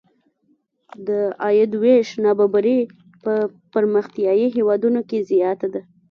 د 1.07 1.09
عاید 1.43 1.71
وېش 1.83 2.07
نابرابري 2.23 2.79
په 3.23 3.33
پرمختیايي 3.73 4.47
هېوادونو 4.55 4.99
کې 5.09 5.19
زیاته 5.29 5.67
ده. 5.73 5.81